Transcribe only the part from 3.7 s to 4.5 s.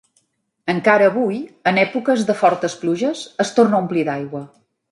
a omplir d'aigua.